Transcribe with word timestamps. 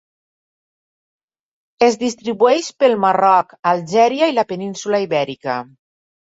Es 1.87 1.97
distribueix 2.03 2.69
pel 2.85 2.97
Marroc, 3.03 3.53
Algèria 3.73 4.31
i 4.33 4.37
la 4.39 4.47
península 4.55 5.05
Ibèrica. 5.07 5.61